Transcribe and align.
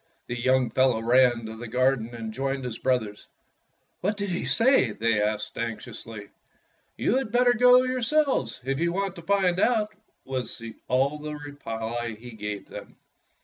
The 0.25 0.35
young 0.39 0.71
fellow 0.71 0.99
ran 0.99 1.45
to 1.45 1.55
the 1.57 1.67
gar 1.67 1.95
den 1.95 2.15
and 2.15 2.33
joined 2.33 2.65
his 2.65 2.79
brothers. 2.79 3.27
"What 3.99 4.17
did 4.17 4.29
he 4.29 4.45
say.^^" 4.45 4.97
they 4.97 5.21
asked 5.21 5.55
anx 5.59 5.85
iously. 5.85 6.29
"You 6.97 7.17
had 7.17 7.31
better 7.31 7.53
go 7.53 7.83
yourselves, 7.83 8.61
if 8.63 8.79
you 8.79 8.91
want 8.91 9.15
to 9.17 9.21
find 9.21 9.59
out," 9.59 9.93
was 10.25 10.59
all 10.87 11.19
the 11.19 11.35
reply 11.35 12.15
he 12.19 12.31
gave 12.31 12.67
them. 12.67 12.95